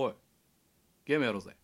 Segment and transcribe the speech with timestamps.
[0.00, 0.12] おい
[1.06, 1.56] ゲームやろうぜ。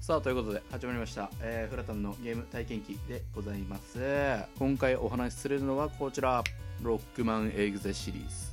[0.00, 3.98] さあということで始まりました、えー、フラタンのゲーム体験記でございます。
[4.56, 6.44] 今回お話しするのはこちら
[6.80, 8.52] ロックマンエグゼシリーズ、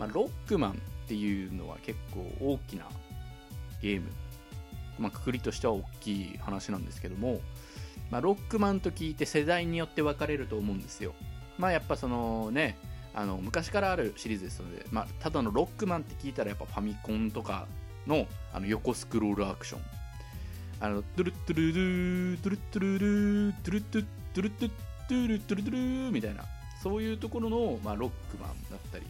[0.00, 0.74] まあ、ロックマンっ
[1.06, 2.84] ていうのは結構大きな
[3.80, 4.08] ゲーム。
[4.98, 7.40] まあ、くくりとしては大きい話なんですけども、
[8.10, 11.14] まあ、ロックマンと聞いて世代によって分かれると思うんですよ。
[11.56, 12.76] まあやっぱそのね、
[13.14, 17.66] あの昔からあるシリーズですので、まあ、ただのロックマンって聞いたらやっぱファミコンとか
[18.06, 19.80] のあの横スクロールアクション。
[20.80, 22.98] あの、トゥルットゥルルー、トゥルットゥル
[23.48, 24.04] ル、トゥルットゥ
[24.34, 24.70] トゥルットゥ
[25.08, 26.44] トゥルトゥルトゥルみたいな、
[26.82, 29.04] そういうところの、まあ、ロックマンだったり、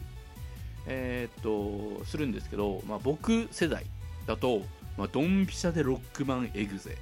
[0.87, 3.85] えー、っと、するんですけど、まあ、僕世代
[4.25, 4.63] だと、
[4.97, 6.97] まあ、ドンピシャでロックマンエグゼ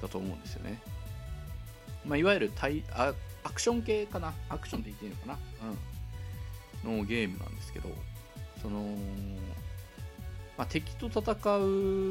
[0.00, 0.80] だと思うんですよね。
[2.06, 3.12] まあ、いわゆるタイア
[3.44, 5.78] アクション系かなアクションって言っていいのかなうん。
[6.88, 7.88] のゲームなんですけど、
[8.62, 8.96] その、
[10.56, 11.66] まあ、敵と戦う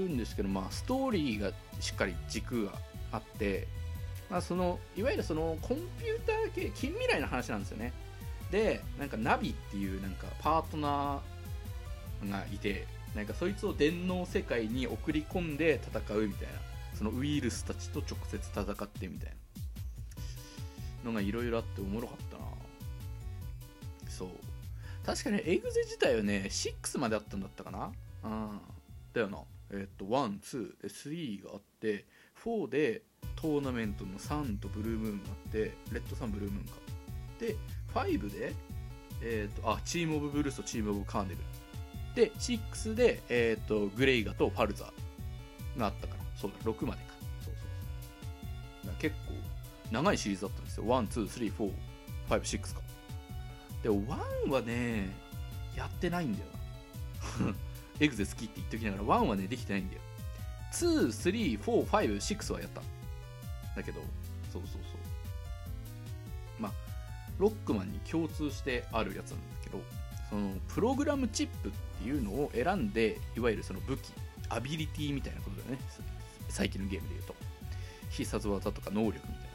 [0.07, 2.71] んですけど、まあ、ストーリーがしっかり軸が
[3.11, 3.67] あって、
[4.29, 7.93] まあ、そのいわゆるそのコンピューター系近未来の話なんですよね。
[8.51, 16.53] でなんかナビっていうなんかパートナーがいてなんかそいつを電脳世界に送り込んで戦うみたいな
[16.93, 19.33] そのウイルスたちと直接戦ってみたい
[21.03, 22.43] なのがいろいろあっておもろかったな。
[24.09, 24.29] そう。
[25.07, 27.91] 確かにエグゼ自体はね6まであったんだったかな？
[28.23, 28.59] うん
[29.13, 29.39] だよな
[29.71, 32.05] えっ、と12で3があって
[32.43, 33.01] 4で
[33.35, 36.73] トーナメントの3とブルームーンがあってレッドサンブルームーンか
[37.39, 37.55] で
[37.95, 38.53] 5で
[39.23, 41.37] えっ、とあチームオブブルースとチームオブカーネル
[42.17, 46.23] で、6で、えっ、ー、と、グレイガとファルザーがあったから。
[46.35, 47.09] そうだ、6までか。
[47.45, 48.95] そうそうそう。
[48.99, 49.33] 結構、
[49.91, 50.85] 長いシリーズだったんですよ。
[50.85, 51.71] 1、2、3、4、
[52.29, 52.81] 5、6か。
[53.87, 55.09] で、1はね、
[55.75, 56.45] やってないんだよ
[57.47, 57.55] な。
[57.99, 60.01] エグゼ好きって言っときながら、1はね、できてないんだよ。
[60.73, 62.81] 2、3、4、5、6はやった。
[63.75, 64.01] だけど、
[64.51, 64.81] そうそうそう。
[66.59, 66.71] まあ、
[67.37, 69.81] ロックマンに共通してあるやつなんだけど、
[70.29, 74.11] そのプログラムチップっていうのを選んでいわゆるその武器
[74.49, 75.79] アビリティみたいなことだよね
[76.49, 77.35] 最近のゲームで言うと
[78.09, 79.46] 必殺技とか能力みたいな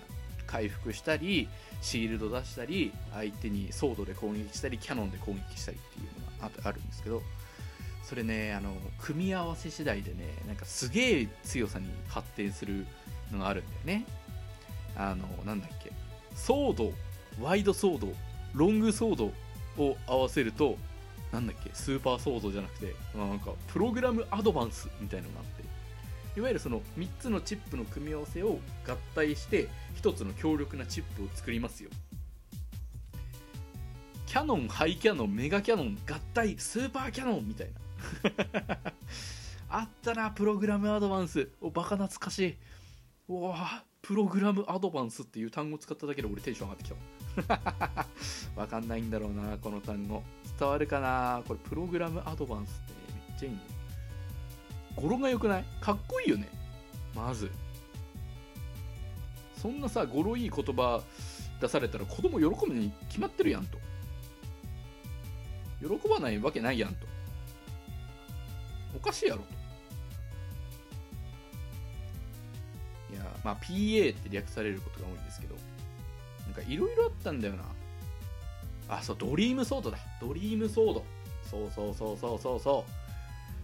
[0.52, 1.48] 回復したり
[1.80, 7.22] シールド出したり相手にソードで攻撃したりキャノンで攻撃したりっていうのがあるんですけど
[8.04, 12.86] それねあの組み合わせ次第でねなんかすげえ強さに発展する
[13.32, 14.04] のがあるんだよね。
[14.94, 15.90] あのなんだっけ。
[16.34, 16.92] ソード
[17.40, 18.08] ワイドソード
[18.52, 19.32] ロングソード
[19.82, 20.76] を合わせると
[21.32, 21.70] なんだっけ。
[21.72, 25.64] スーパーソードじゃなくて、まあ、なんかプログラムアドバンスみたいのがあって。
[26.36, 29.68] いわゆるその3つのチップの組み合わせを合体して
[30.02, 31.90] 1つの強力なチップを作りますよ。
[34.26, 37.70] キャノンハイキャノンメガキャノン合体スーパーキャノンみたい
[38.66, 38.78] な。
[39.68, 41.50] あったなプログラムアドバンス。
[41.60, 42.56] おバカ懐かしい。
[43.28, 48.06] うわプログラムアドバンスっていう単語使っただけで俺テンション上がってきた
[48.60, 50.22] わかんないんだろうな、この単語。
[50.58, 51.42] 伝わるかな？
[51.46, 52.92] これ、プログラムアドバンスって
[53.28, 53.81] めっちゃいいね。
[54.96, 55.64] 語呂が良くない？
[55.80, 56.48] かっこいいよね。
[57.14, 57.50] まず。
[59.56, 61.02] そんなさ、語呂いい言葉
[61.60, 63.78] 出されたら子供喜ぶに決まってるやんと。
[65.80, 67.06] 喜ばないわけないやんと。
[68.96, 69.46] おかしいやろと。
[73.14, 75.54] いや、まあ PA って略されることが多いんですけど、
[76.44, 77.64] なんかいろいろあったんだよな。
[78.88, 79.98] あ、そう、ドリームソードだ。
[80.20, 81.04] ドリームソード。
[81.48, 82.92] そうそうそうそうそうそう。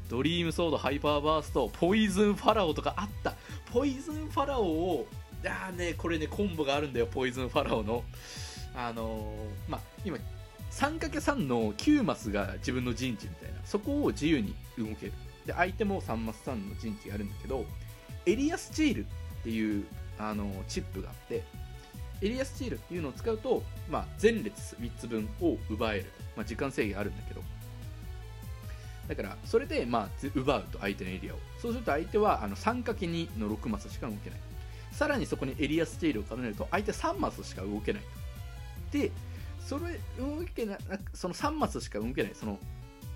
[0.09, 3.35] ドリームソード、ハイパーバースト、ポイズンファラオとかあった。
[3.73, 5.07] ポイズンファラオを、
[5.45, 8.03] あね、これね、コンボがあるんだよ、ポイズンファラオの。
[8.75, 10.17] あのー、まあ、今、
[10.71, 13.61] 3×3 の9マスが自分の陣地みたいな。
[13.65, 15.13] そこを自由に動ける。
[15.45, 17.67] で、相手も3マス3の陣地があるんだけど、
[18.25, 19.05] エリアスチールっ
[19.45, 19.85] ていう、
[20.19, 21.43] あのー、チップがあって、
[22.21, 27.43] エリアスチールっていうのを使うと、まあ、前列3つ分を奪える、まあ、時間制限あるんだけど
[29.08, 31.38] だからそれで、まあ、奪うと相手のエリアを。
[31.60, 34.38] そうすると相手はあの 3×2 の6マスしか動けない。
[34.93, 38.02] さらにそこにエリアスチールを重ねると相手3マスしか動けない。
[38.93, 39.10] で
[39.64, 40.78] それ動けな
[41.14, 42.32] その3マスしか動けない。
[42.34, 42.58] その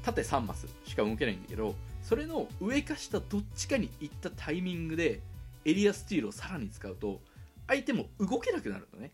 [0.03, 5.21] 縦3マスしか動けないんだけどそれの上か下どっちかに行ったタイミングで
[5.65, 7.21] エリアスチールをさらに使うと
[7.69, 9.13] 相手も動けなくなるのね。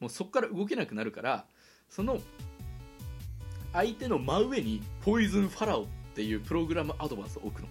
[0.00, 1.44] もうそこから動けなくなるから
[1.88, 2.20] その
[3.72, 7.68] 相手の真上にポイズンファラオっていうプログラムアドバンスを置くの。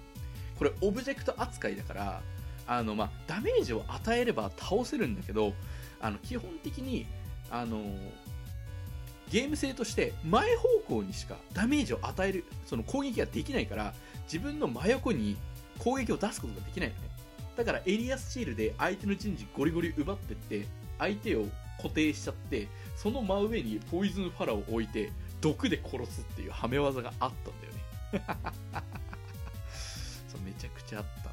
[0.57, 2.21] これオブジェクト扱いだから
[2.67, 5.53] あの、まあ、ダメージを与えれば倒せるんだけど
[6.01, 7.05] あの基本的に
[7.49, 7.81] あの
[9.31, 13.93] ゲーム性として前方向にしかダメージを与えるその攻撃ができないから
[14.23, 15.37] 自分の真横に
[15.77, 17.01] 攻撃を出すことができないのね。
[17.55, 20.67] だからエリアスチールで相手の陣地ゴリゴリ奪ってって
[20.97, 21.45] 相手を
[21.77, 28.39] 固定しちゃってその真上にポイズンファラを置いて毒で殺すっていうはめ技があったんだよね。
[30.29, 31.29] そうめちゃくちゃあった。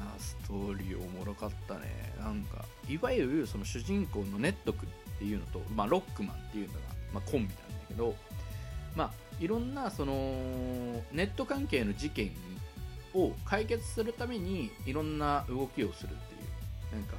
[0.00, 2.12] あストーリーおもろかったね。
[2.18, 6.80] なんかいわゆるその主人公のネット君っていうのと、まあ、ロックマンっていうのが、
[7.14, 7.54] まあ、コンビなんだ
[7.88, 8.14] けど
[8.96, 10.14] まあいろんなその
[11.12, 12.32] ネット関係の事件
[13.14, 16.48] を解決するためにいろんな動きをするっていう。
[16.92, 17.16] なんか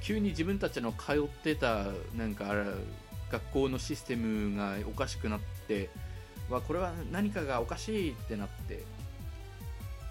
[0.00, 1.86] 急に自分たちの通ってた
[2.16, 2.64] なんかあれ
[3.32, 5.90] 学校のシステムがおかしくなって
[6.48, 8.84] わこれは何かがおかしいってなって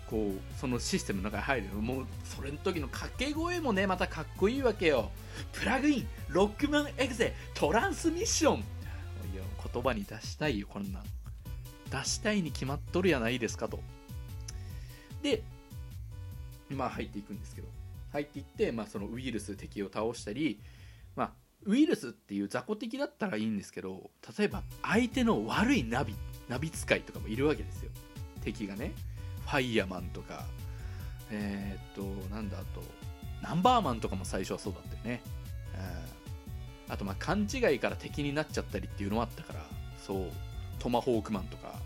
[0.10, 1.68] こうそのシステムの中に入る。
[1.76, 5.10] もうそれの時の掛け声もねまたかっこいいわけよ。
[5.54, 8.58] プラグインロックマンエグゼトランスミッション。
[8.58, 8.60] い
[9.38, 11.04] や言葉に出したいよこんなん。
[11.90, 13.80] 出したいに決まっとるやないですかと。
[15.22, 15.44] で
[16.70, 17.68] まあ入っていくんですけど。
[18.12, 20.60] 入っていって、まあ、そのウイルス敵を倒したり、
[21.16, 21.32] まあ、
[21.66, 26.16] ウイルスっていう雑魚敵だったらいいんですけど例えば相手の悪いナビ
[26.50, 27.92] ナビ使いとかもいるわけですよ。
[28.42, 28.94] 敵がね。
[29.44, 30.46] ファイヤーマンとか。
[31.30, 32.84] えー、っとなんだあと
[33.42, 35.22] ナンバーマンとかも最初はそうだったよね、
[36.90, 39.66] あとまあ勘違いから敵になっちゃったりっていうのもあったから。
[39.98, 40.32] そう。
[40.78, 41.80] トマホークマンとか。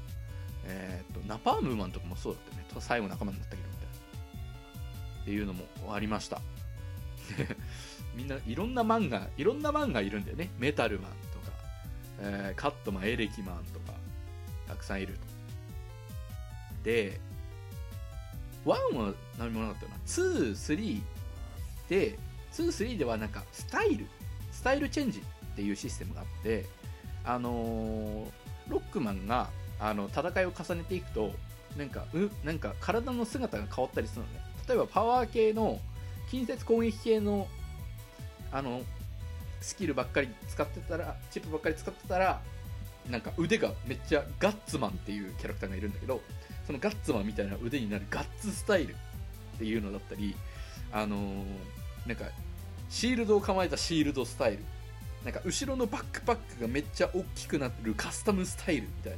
[0.66, 2.66] えー、っとナパームーマンとかもそうだったよね。
[2.80, 3.94] 最後仲間になったけどみたいな。
[5.22, 6.42] っていうのもありました。
[8.15, 10.50] みんないろんな漫画いろんな漫画いるんだよね。
[10.57, 11.57] メタルマンとか、
[12.19, 13.97] えー、カットマンエレキマンとか
[14.67, 15.19] たくさんいると。
[16.83, 17.19] で
[18.65, 19.97] 1は何もなかったよな。
[20.06, 21.01] 23
[21.89, 22.17] で
[22.53, 24.07] 23ではなんかスタイル
[24.51, 26.65] スタイルチェンジっていうシステムがあって
[27.23, 28.25] あのー、
[28.69, 31.31] ロックマンがあの戦いを重ねていくと
[31.77, 34.39] なんかうなんか体の姿が変わったりするのね。
[34.67, 35.79] 例えばパワー系の
[36.29, 37.47] 近接攻撃系の
[38.56, 38.81] あの
[39.60, 42.42] スキルばっかり使ってたらチップばっかり使ってたら
[43.10, 46.22] なんか腕がめっちゃガッツマンっていうキャラクターがいるんだけど
[46.66, 48.96] そのガッツマンみたいな腕になるガッツスタイルっ
[49.60, 50.36] ていうのだったり
[50.94, 51.44] あのー、
[52.07, 52.25] なんか
[52.90, 54.60] シールドを構えたシールドスタイル。
[55.25, 59.18] なんか後ろのバックパックがめっちゃ大きくなってるカスタムスタイルみたいな。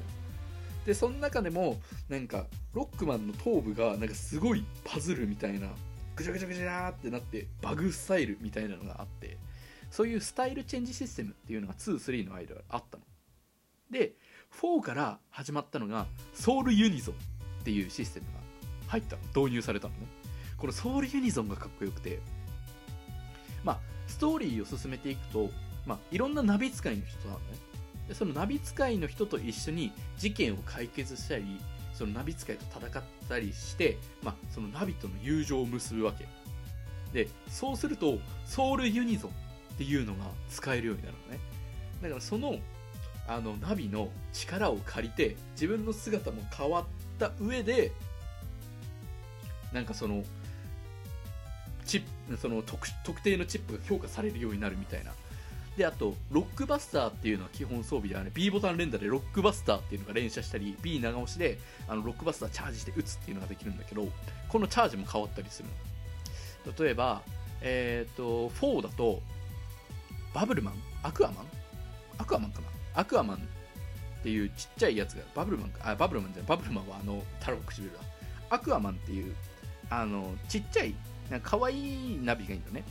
[0.85, 5.67] でその中でもなんかロックマンの頭部がなんかすごいパズルみたいな
[6.17, 9.37] ぐちゃぐちゃぐちゃってなってバグスタイルみたいなのがあって
[9.91, 13.03] そういうスタイルチェンジシステムっていうのが23の間あったの。
[13.91, 14.13] で
[14.59, 18.39] 4から始まったのがソウルユニゾンっていうシステムが
[18.87, 19.21] 入ったの。
[19.43, 20.07] 導入されたのね。
[20.57, 22.19] このソウルユニゾンがかっこよくて。
[23.63, 25.49] まあストーリーを進めていくと、
[25.85, 27.45] まあ、いろんなナビ使いの人なのね。
[28.07, 31.59] でそのナビ使いの人と一緒に事件を解決したり
[31.97, 36.27] そのナビ使いと戦ったりして、まあ、そのナビとの友情を結ぶわけ。
[37.13, 41.39] でそうするとソウルユニゾンっていうのが使えるようになるのね。
[42.01, 42.59] だからその
[43.27, 46.85] あのナビの力を借りて自分の姿も変わっ
[47.17, 47.91] た上で
[49.73, 50.23] なんかその
[51.85, 55.11] チップその特特定のチップが評価されるようになるみたいな。
[55.77, 64.07] であとロックバスターっていうのは基本装備ではね B ボタン連打でロックバスターっていうのが連射したり B 長押しであのロックバスターチャージして撃つっていうのができるんだけど
[64.49, 65.69] このチャージも変わったりする
[66.65, 66.73] の。
[66.83, 67.21] 例えば
[67.61, 69.21] え、ー、と4だと
[70.33, 70.73] バブルマン？
[71.03, 71.45] アクアマン？
[72.17, 72.67] アクアマンかな？
[72.95, 73.39] アクアマンっ
[74.23, 75.91] ていうちっちゃいやつがバブルマンか？
[75.91, 76.49] あバブルマンじゃない。
[76.49, 77.99] バブルマンはあのタロ唇だ。
[78.49, 79.35] アクアマンっていう
[79.89, 80.95] あのちっちゃい
[81.29, 82.83] なんか可愛いナビがいいんだね。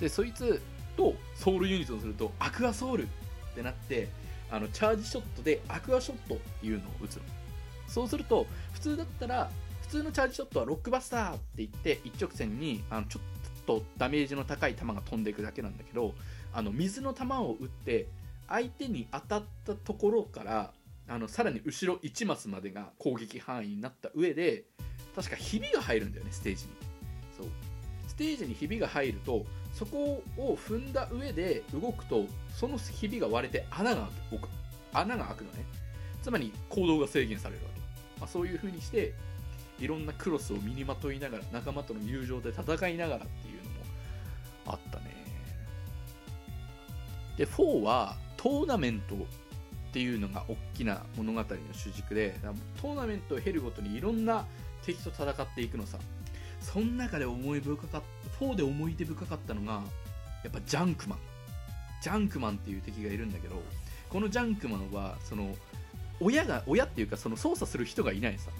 [0.00, 0.62] でそいつ
[0.96, 3.06] とソウルユニットをするとアクアソウルっ
[3.54, 4.08] てなって
[4.50, 7.22] あのチャージショットでアクアショットっていうのを打つの。
[7.88, 9.50] そうすると普通だったら
[9.82, 16.14] 普通のチャージショットはロックバスターって言って一直線にあのちょっとダメージの高い球が飛んでいくだけなんだけど
[16.52, 18.06] あの水の球を打って
[18.48, 20.72] 相手に当たったところから
[21.08, 24.64] あのさらに後ろ1マスまでが攻撃範囲になった上で
[25.14, 26.70] 確かひびが入るんだよねステージに。
[27.36, 27.46] そう。
[28.08, 29.44] ステージにひびが入ると
[29.76, 34.48] そこを踏んだ上で動くとそのひびが割れて穴が開く
[34.94, 35.64] 穴が開くのね。
[36.22, 37.80] つまり行動が制限されるわけ、
[38.20, 39.12] まあ、そういう風にして
[39.78, 43.76] いろんなクロスを身にまといながら仲間との友情で戦いながらっていうのも
[44.66, 45.14] あったね。
[47.36, 49.18] で4はトーナメントっ
[49.92, 52.34] ていうのが大きな物語の主軸で
[52.80, 54.46] トーナメントを経るごとにいろんな
[54.84, 55.98] 敵と戦っていくのさ。
[56.72, 58.02] その中で思い深かっ
[58.38, 59.82] た4で思い出深かったのが
[60.42, 61.18] やっぱジャンクマン。
[62.02, 63.62] ジャンクマンっていう敵がいるんだけど
[64.10, 65.54] このジャンクマンはその
[66.20, 68.50] 親が親っていうかその操作する人がいないさ。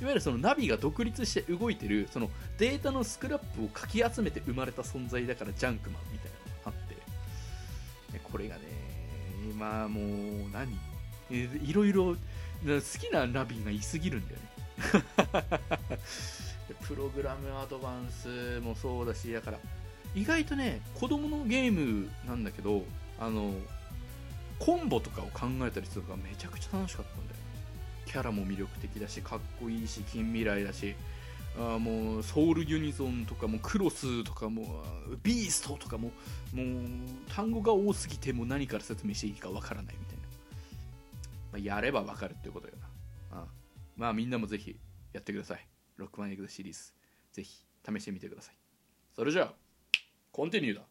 [0.00, 6.96] いわゆるそのナビが独立して動いてるそのデータのスクラップをかき集めて生まれた存在だからジャンクマンみたいなのがあって。
[8.22, 8.62] これがね
[9.50, 10.04] 今もう
[10.52, 10.78] 何？
[11.30, 12.18] いろいろ好
[13.00, 14.46] きなナビがいすぎるんだよね。
[16.68, 19.58] でプログラムアドバンスもそうだしだから
[20.14, 22.84] 意外とね子供のゲームなんだけど
[23.18, 23.52] あの
[24.58, 27.36] コンボとかを考えたりするのがめちゃくちゃ楽しかったんだよ。
[28.06, 30.94] キャラも魅力的だしかっこいいし近未来だし
[31.58, 34.84] あもうソウルユニゾンとかもクロスとかも
[35.22, 36.10] ビーストとかも
[36.54, 36.66] もう
[37.34, 40.22] 単語が多すぎても何から説明していいかわからないみたいな、
[41.52, 42.74] まあ、やればわかるってことよ
[43.32, 43.38] な。
[43.40, 43.44] あ
[43.96, 44.76] まあみんなもぜひ
[45.12, 45.66] やってください。
[45.96, 46.92] ロックマンエグザシリーズ。
[47.32, 48.56] ぜひ試してみてください。
[49.14, 49.54] それじゃあ
[50.32, 50.82] コンティニューだ。